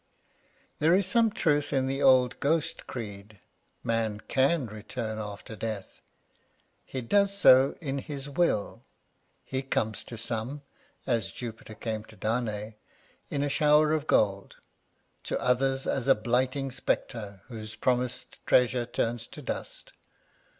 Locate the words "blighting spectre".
16.15-17.41